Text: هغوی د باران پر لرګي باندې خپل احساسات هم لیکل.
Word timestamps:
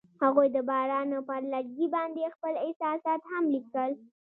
هغوی 0.23 0.47
د 0.55 0.57
باران 0.69 1.07
پر 1.27 1.41
لرګي 1.53 1.87
باندې 1.95 2.33
خپل 2.35 2.53
احساسات 2.65 3.21
هم 3.31 3.43
لیکل. 3.55 3.91